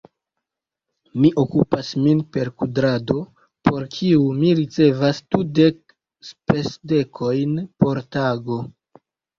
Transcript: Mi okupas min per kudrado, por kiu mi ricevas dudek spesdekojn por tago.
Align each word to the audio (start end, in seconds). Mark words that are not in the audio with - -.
Mi 1.25 1.29
okupas 1.41 1.91
min 2.05 2.23
per 2.37 2.51
kudrado, 2.63 3.17
por 3.71 3.87
kiu 3.99 4.25
mi 4.41 4.57
ricevas 4.63 5.23
dudek 5.37 5.97
spesdekojn 6.33 7.59
por 7.79 8.07
tago. 8.19 8.63